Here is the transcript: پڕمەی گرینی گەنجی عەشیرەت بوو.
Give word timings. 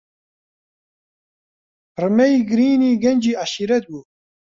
پڕمەی 1.95 2.33
گرینی 2.49 2.91
گەنجی 3.03 3.37
عەشیرەت 3.41 3.83
بوو. 3.89 4.01